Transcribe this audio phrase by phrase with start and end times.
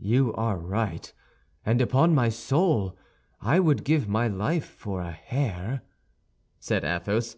[0.00, 1.12] "You are right;
[1.62, 2.96] and upon my soul,
[3.42, 5.82] I would give my life for a hair,"
[6.58, 7.36] said Athos.